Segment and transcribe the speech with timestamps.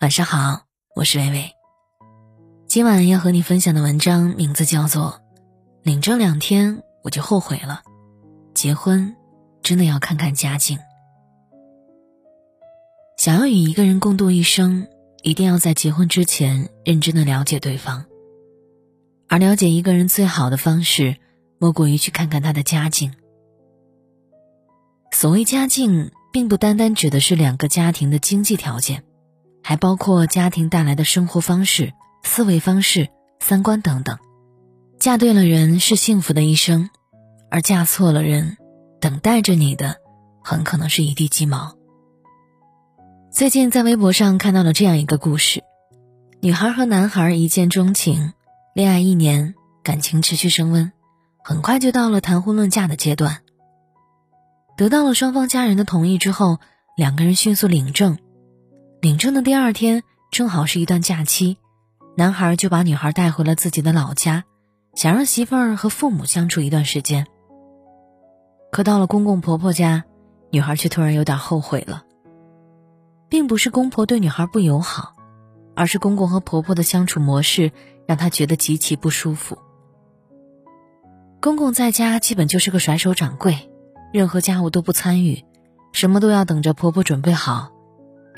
[0.00, 0.62] 晚上好，
[0.94, 1.50] 我是微微。
[2.68, 5.20] 今晚要和你分享的文章名字叫做
[5.82, 7.82] 《领证两天我就后悔了》，
[8.54, 9.16] 结婚
[9.60, 10.78] 真的要看看家境。
[13.16, 14.86] 想要与一个人共度一生，
[15.24, 18.06] 一定要在结婚之前认真的了解对方。
[19.26, 21.16] 而了解一个人最好的方式，
[21.58, 23.12] 莫过于去看看他的家境。
[25.10, 29.02] 所谓家境，并不单单指的是两个家庭的经济条件。
[29.68, 34.16] 还包括家庭带来的生活方式、思维方式、三观等等。
[34.98, 36.88] 嫁对了人是幸福的一生，
[37.50, 38.56] 而嫁错了人，
[38.98, 39.96] 等待着你的
[40.42, 41.76] 很可能是一地鸡毛。
[43.30, 45.62] 最近在微博上看到了这样一个故事：
[46.40, 48.32] 女孩和男孩一见钟情，
[48.72, 50.92] 恋爱一年，感情持续升温，
[51.44, 53.42] 很快就到了谈婚论嫁的阶段。
[54.78, 56.58] 得到了双方家人的同意之后，
[56.96, 58.16] 两个人迅速领证。
[59.00, 60.02] 领证的第二天，
[60.32, 61.56] 正好是一段假期，
[62.16, 64.42] 男孩就把女孩带回了自己的老家，
[64.96, 67.24] 想让媳妇儿和父母相处一段时间。
[68.72, 70.04] 可到了公公婆婆家，
[70.50, 72.02] 女孩却突然有点后悔了。
[73.28, 75.14] 并不是公婆对女孩不友好，
[75.76, 77.70] 而是公公和婆婆的相处模式
[78.06, 79.58] 让她觉得极其不舒服。
[81.40, 83.70] 公公在家基本就是个甩手掌柜，
[84.12, 85.44] 任何家务都不参与，
[85.92, 87.70] 什么都要等着婆婆准备好。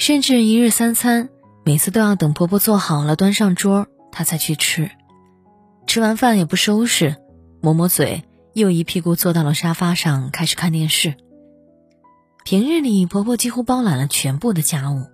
[0.00, 1.28] 甚至一日三餐，
[1.62, 4.90] 每次都要等婆婆做好了端上桌，她才去吃。
[5.86, 7.16] 吃完饭也不收拾，
[7.60, 11.16] 抹抹嘴，又一屁股坐到了沙发上开始看电视。
[12.44, 15.04] 平日里，婆婆几乎包揽了全部的家务，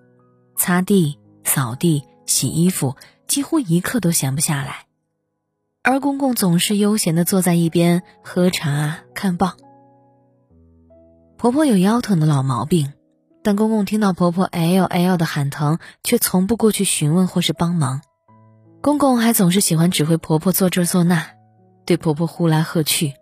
[0.56, 2.94] 擦地、扫地、洗衣服，
[3.26, 4.86] 几乎一刻都闲不下来。
[5.82, 9.54] 而公公总是悠闲地坐在一边喝茶看报。
[11.36, 12.92] 婆婆有腰疼的老毛病。
[13.46, 18.02] 但公公听到婆婆哎呦哎呦的喊疼，却从不过去询问或是帮忙。
[18.82, 21.28] 公公还总是喜欢指挥婆婆做这做那，
[21.84, 23.12] 对婆婆呼来喝去，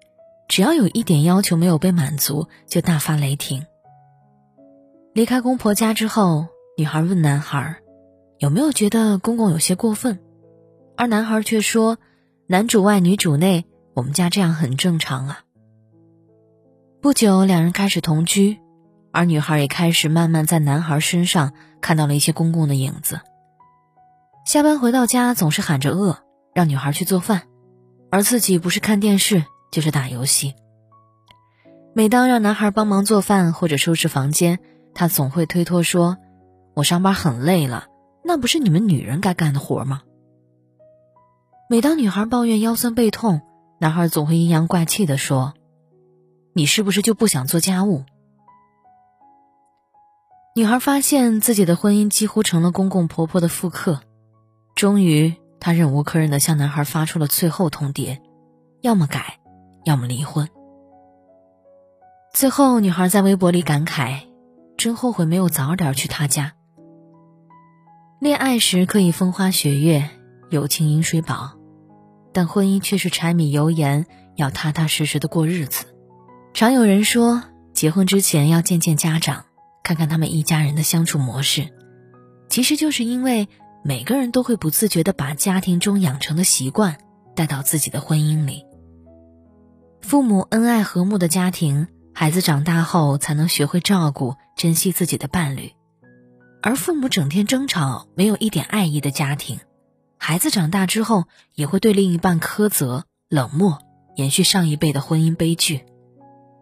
[0.49, 3.67] 只要有一点要求没有被满足，就大发雷霆。
[5.13, 6.47] 离开公婆家之后，
[6.79, 7.77] 女孩问男孩
[8.41, 10.21] ：“有没有觉得公公有些过分？”
[10.97, 11.99] 而男孩却说
[12.49, 15.41] ：“男主外女主内，我们家这样很正常啊。”
[17.03, 18.64] 不久，两人开始同居。
[19.15, 23.21] 而女孩也开始慢慢在男孩身上看到了一些公公的影子。
[24.45, 26.19] 下班回到家总是喊着饿，
[26.53, 27.43] 让女孩去做饭，
[28.11, 30.55] 而自己不是看电视就是打游戏。
[31.95, 34.59] 每当让男孩帮忙做饭或者收拾房间，
[34.95, 36.19] 他总会推脱说
[36.75, 37.87] ：“我上班很累了，
[38.25, 40.03] 那不是你们女人该干的活吗？”
[41.71, 43.43] 每当女孩抱怨腰酸背痛，
[43.79, 45.55] 男孩总会阴阳怪气地说
[46.53, 48.03] ：“你是不是就不想做家务？”
[50.57, 54.03] 女孩发现自己的婚姻几乎成了公公婆婆的复刻，
[54.77, 58.21] 终于，她忍无可忍的向男孩发出了最后通牒：
[58.81, 59.41] 要么改，
[59.85, 60.49] 要么离婚。
[62.33, 64.29] 最后，女孩在微博里感慨
[64.79, 66.53] ：“真后悔没有早点去他家。
[68.21, 70.09] 恋爱时可以风花雪月，
[70.51, 71.55] 友情饮水饱，
[72.33, 75.87] 但婚姻却是柴米油盐，要踏踏实实的过日子。
[76.53, 77.43] 常有人说，
[77.73, 79.47] 结婚之前要见见家长。”
[79.85, 81.69] 看看他们一家人的相处模式，
[82.49, 83.49] 其实就是因为
[83.85, 86.97] 每个人都会不自觉地把家庭中养成的习惯
[87.37, 88.65] 带到自己的婚姻里。
[90.01, 95.75] 父母恩爱和睦的家庭，孩子长大后才能学会照顾、珍惜自己的伴侣；
[96.63, 99.61] 而父母整天争吵、没有一点爱意的家庭，
[100.17, 101.25] 孩子长大之后
[101.55, 103.79] 也会对另一半苛责、冷漠，
[104.17, 105.85] 延续上一辈的婚姻悲剧。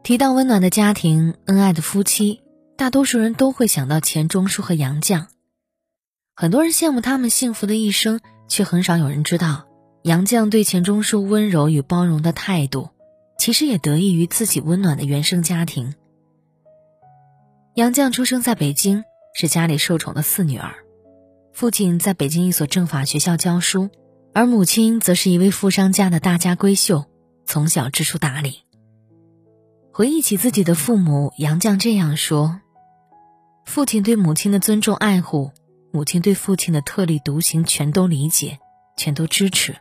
[0.03, 2.41] 提到温暖的家庭、恩爱的夫妻。
[2.77, 5.27] 大多数人都会想到钱钟书和杨绛，
[6.35, 9.67] 很多人羡慕他们幸福的一生，却很少有人知道，
[10.03, 12.89] 杨绛对钱钟书温柔与包容的态度，
[13.39, 15.95] 其实也得益于自己温暖的原生家庭。
[17.75, 19.05] 杨绛出生在北京，
[19.35, 20.75] 是家里受宠的四女儿，
[21.53, 23.91] 父亲在北京一所政法学校教书，
[24.35, 27.05] 而母亲则是一位富商家的大家闺秀，
[27.47, 28.63] 从小知书达理。
[29.95, 32.61] 回忆起自己的父母，杨绛这样说。
[33.67, 35.51] 父亲对母亲的尊重爱护，
[35.93, 38.59] 母亲对父亲的特立独行全都理解，
[38.97, 39.77] 全都支持。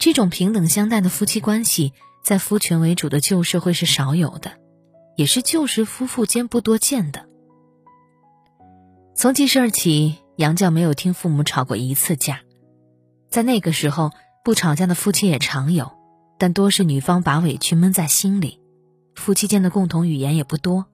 [0.00, 1.92] 这种平等相待的夫妻关系，
[2.24, 4.50] 在夫权为主的旧社会是少有的，
[5.14, 7.28] 也是旧时夫妇间不多见的。
[9.14, 12.40] 从记事儿起，杨绛没有听父母吵过一次架。
[13.30, 14.10] 在那个时候，
[14.42, 15.92] 不吵架的夫妻也常有，
[16.36, 18.59] 但多是女方把委屈闷在心里，
[19.14, 20.86] 夫妻间的共同语言也不多。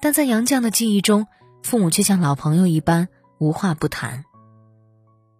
[0.00, 1.26] 但在杨绛的记忆中，
[1.62, 3.08] 父母却像老朋友一般
[3.38, 4.24] 无话不谈。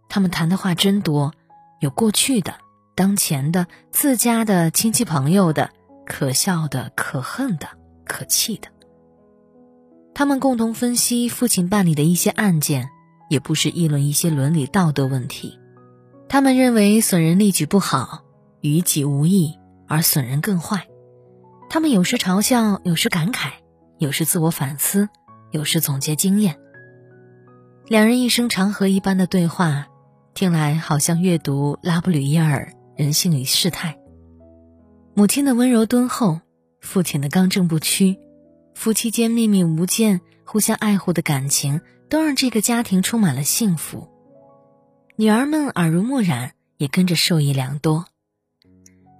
[0.08, 1.32] 他们谈的话真多，
[1.80, 2.54] 有过去的、
[2.94, 5.70] 当前的、自家的、亲戚朋友的、
[6.04, 7.68] 可笑的、可恨的、
[8.04, 8.68] 可气的。
[10.14, 12.88] 他们共同分析父亲办理的一些案件，
[13.30, 15.60] 也不是议论一些伦理道德问题。
[16.28, 18.24] 他们认为损人利己不好，
[18.60, 19.56] 于己无益，
[19.86, 20.88] 而损人更坏。
[21.70, 23.50] 他们有时嘲笑，有时感慨，
[23.98, 25.08] 有时自我反思，
[25.50, 26.58] 有时总结经验。
[27.86, 29.86] 两人一生长河一般的对话，
[30.32, 32.72] 听来好像阅读拉布吕耶尔
[33.02, 33.92] 《人性与世态》。
[35.14, 36.40] 母亲的温柔敦厚，
[36.80, 38.18] 父亲的刚正不屈，
[38.74, 44.08] 夫妻间秘密无间、互相爱护的感情，都让这个家庭充满了幸福。
[45.16, 48.06] 女儿们耳濡目染，也跟着受益良多。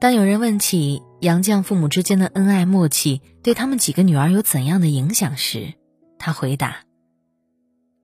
[0.01, 5.75] 当有人问起杨绛父母之间的恩爱默契对他们几个女儿有怎样的影响时，
[6.17, 6.85] 他回答：“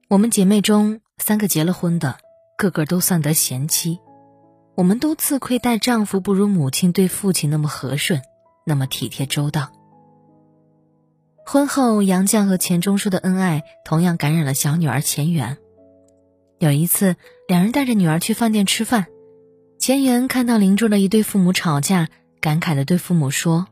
[0.09, 2.17] 我们姐妹中三个结了婚的，
[2.57, 3.99] 个个都算得贤妻。
[4.75, 8.21] 我们都自愧待丈夫不如母亲对父亲那么和顺，
[8.65, 9.71] 那么体贴周到。”
[11.47, 15.57] 婚后，杨绛和钱钟书的恩爱同样感染了小女儿钱媛。
[16.59, 17.15] 有一次，
[17.47, 19.05] 两人带着女儿去饭店吃饭。
[19.79, 22.09] 钱媛看到邻桌的一对父母吵架，
[22.41, 23.67] 感慨地对父母说：“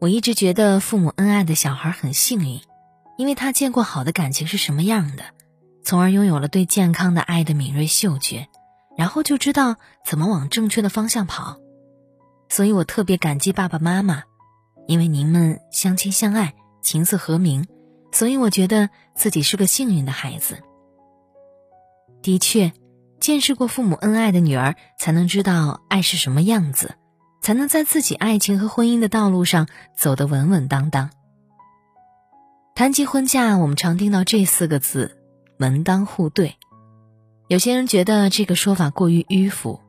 [0.00, 2.60] 我一直觉得父母恩爱的小孩很幸运，
[3.18, 5.24] 因为他见过好的感情是什么样的，
[5.82, 8.48] 从而拥有了对健康的爱的敏锐嗅觉，
[8.96, 11.58] 然后就知道怎么往正确的方向跑。
[12.48, 14.22] 所以我特别感激爸爸妈妈，
[14.86, 17.66] 因为您们相亲相爱，琴瑟和鸣，
[18.12, 20.62] 所以我觉得自己是个幸运的孩子。
[22.22, 22.72] 的确。”
[23.18, 26.96] 见识过父母恩爱的女儿，才能知道爱是什么样子，
[27.40, 31.10] 才能在自己爱情和婚姻的道路上走得稳稳当当。
[32.74, 35.16] 谈及婚嫁，我们常听到这四个字
[35.56, 36.56] “门当户对”。
[37.48, 39.80] 有些人觉得这个说法过于迂腐。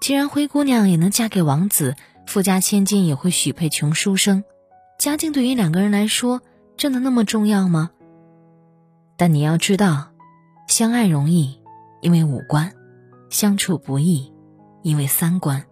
[0.00, 1.96] 既然灰姑娘也能嫁给王子，
[2.26, 4.44] 富家千金也会许配穷书生，
[4.98, 6.42] 家境对于两个人来说
[6.76, 7.90] 真的那么重要吗？
[9.16, 10.08] 但你要知道，
[10.66, 11.60] 相爱容易。
[12.00, 12.74] 因为五官，
[13.30, 14.30] 相处不易；
[14.82, 15.64] 因为三观，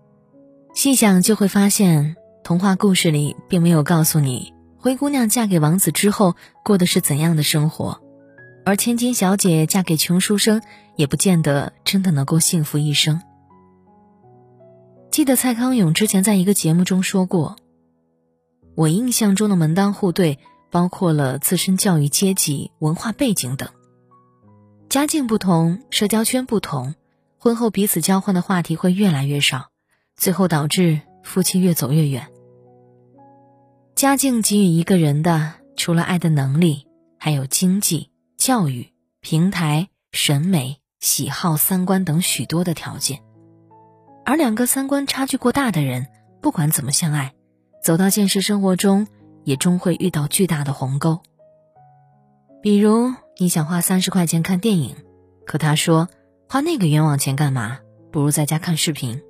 [0.83, 6.35] 细想就会发现，童话故事里并没有告诉你灰姑娘嫁给王子之后
[6.65, 8.01] 过的是怎样的生活，
[8.67, 10.61] 而千金小姐嫁给穷书生
[10.97, 13.23] 也不见得真的能够幸福一生。
[15.13, 17.55] 记得蔡康永之前在一个节目中说过
[18.75, 23.69] ：“我印象中的门当户对，包括了自身教育阶级、文化背景等。”
[24.91, 26.97] 家境不同，社交圈不同，
[27.39, 29.69] 婚后彼此交换的话题会越来越少，
[30.23, 32.29] 最后导致夫妻越走越远。
[33.97, 36.87] 家境给予一个人的，除了爱的能力，
[37.19, 43.19] 还有经济、教育、平台、审美、喜好、三观等许多的条件。
[44.25, 46.07] 而两个三观差距过大的人，
[46.41, 47.33] 不管怎么相爱，
[47.83, 49.09] 走到现实生活中，
[49.43, 51.19] 也终会遇到巨大的鸿沟。
[52.63, 53.13] 比如。
[53.41, 54.95] 你想花三十块钱看电影，
[55.47, 56.09] 可他说
[56.49, 57.81] 花那个冤枉钱干嘛？
[58.13, 59.21] 不如在家看视频。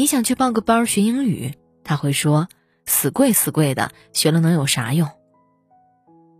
[0.00, 1.52] 你想去报个班学英语，
[1.84, 2.48] 他会说
[2.86, 5.10] 死贵死贵的，学了能有啥用？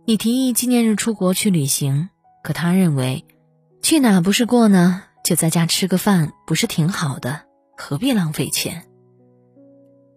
[0.03, 2.09] 你提议纪念日出国去旅行，
[2.41, 3.23] 可他认为
[3.83, 5.03] 去哪不是过呢？
[5.23, 7.43] 就在家吃个饭不是挺好的？
[7.77, 8.87] 何必浪费钱？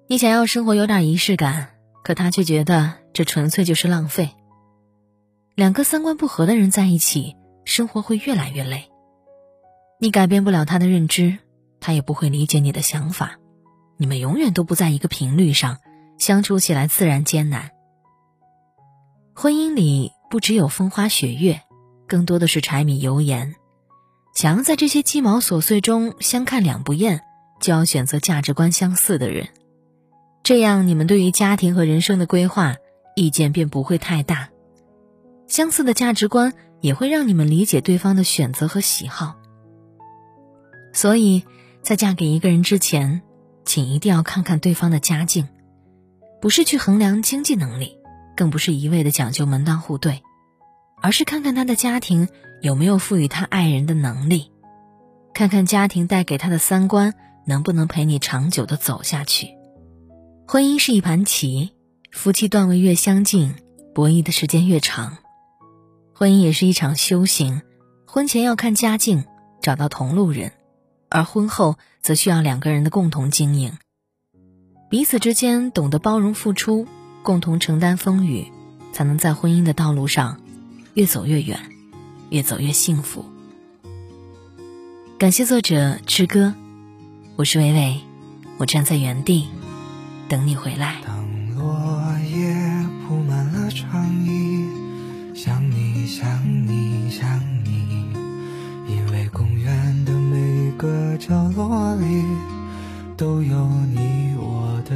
[0.07, 1.69] 你想要生活有点仪式感，
[2.03, 4.31] 可他却觉得这纯粹就是浪费。
[5.55, 7.37] 两个三观不合的人在一起，
[7.67, 8.91] 生活会越来越累。
[10.01, 11.37] 你改变不了他的认知，
[11.87, 13.39] 他也不会理解你的想法，
[13.99, 15.77] 你们永远都不在一个频率上，
[16.17, 17.73] 相处起来自然艰难。
[19.35, 21.61] 婚姻里不只有风花雪月，
[22.09, 23.55] 更多的是柴米油盐。
[24.35, 27.21] 想要在这些鸡毛琐碎中相看两不厌，
[27.61, 29.49] 就要选择价值观相似的人，
[30.43, 32.77] 这样你们对于家庭和人生的规划
[33.15, 34.49] 意见便不会太大。
[35.49, 39.37] 相似的价值观也会让你们理解对方的选择和喜好，
[40.95, 41.45] 所以
[41.85, 43.21] 在嫁给一个人之前，
[43.67, 45.47] 请一定要看看对方的家境，
[46.41, 47.99] 不是去衡量经济能力，
[48.35, 50.23] 更不是一味的讲究门当户对，
[51.03, 52.29] 而是看看他的家庭
[52.63, 54.51] 有没有赋予他爱人的能力，
[55.35, 57.13] 看看家庭带给他的三观
[57.47, 59.51] 能不能陪你长久的走下去。
[60.49, 61.75] 婚姻是一盘棋，
[62.11, 63.57] 夫妻段位越相近，
[63.95, 65.19] 博弈的时间越长。
[66.15, 67.61] 婚姻也是一场修行，
[68.07, 69.27] 婚前要看家境，
[69.61, 70.53] 找到同路人，
[71.15, 73.79] 而婚后则需要两个人的共同经营，
[74.91, 76.89] 彼此之间懂得包容付出，
[77.23, 78.51] 共同承担风雨，
[78.93, 80.41] 才能在婚姻的道路上
[80.95, 81.71] 越走越远。
[82.31, 83.27] 越走越幸福。
[85.19, 86.53] 感谢作者吃歌，
[87.37, 88.01] 我是伟伟，
[88.57, 89.47] 我站在原地
[90.29, 91.01] 等你回来。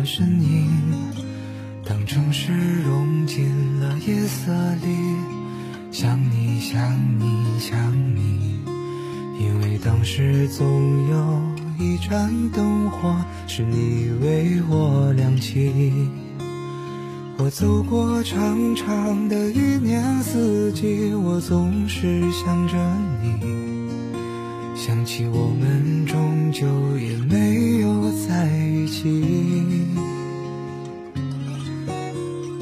[0.09, 0.67] 身影。
[1.85, 2.51] 当城市
[2.83, 3.45] 融进
[3.79, 4.51] 了夜色
[4.83, 4.89] 里，
[5.91, 8.59] 想你想你想你，
[9.39, 10.67] 因为当时总
[11.11, 11.43] 有
[11.79, 13.15] 一盏灯火
[13.47, 16.09] 是你为我亮起。
[17.37, 22.77] 我走过长长的一年四季，我总是想着
[23.23, 23.78] 你，
[24.79, 26.65] 想起我们终究
[26.99, 29.03] 也没有在一起。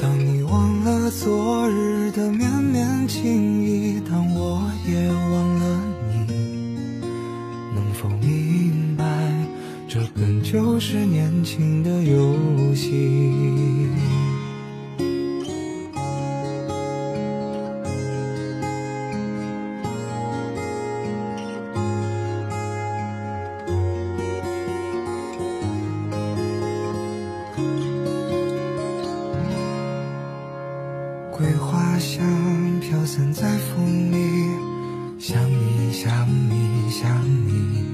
[0.00, 6.26] 当你忘了昨日的绵绵情意，当我也忘了你，
[7.74, 9.04] 能否明白，
[9.86, 12.34] 这本就是年轻的游
[12.74, 13.45] 戏。
[31.36, 32.26] 桂花香
[32.80, 34.16] 飘散在风里，
[35.18, 37.84] 想你想你想你，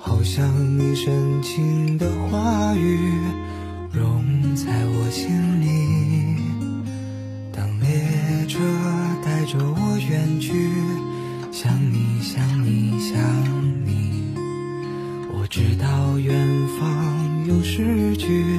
[0.00, 0.44] 好像
[0.76, 2.98] 你深情的话语
[3.92, 4.24] 融
[4.56, 5.30] 在我心
[5.60, 5.66] 里。
[7.52, 8.58] 当列车
[9.24, 10.52] 带着我远去，
[11.52, 13.22] 想你想你想
[13.84, 14.34] 你，
[15.32, 16.34] 我知道远
[16.80, 18.58] 方有诗句，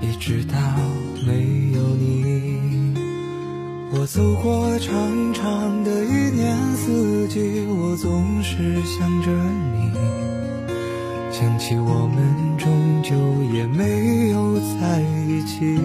[0.00, 0.56] 也知道
[1.26, 1.59] 没有你。
[1.59, 1.59] 我
[4.12, 9.92] 走过长长的一年四季，我总是想着你，
[11.30, 13.14] 想起我们终究
[13.54, 15.78] 也没有在一起。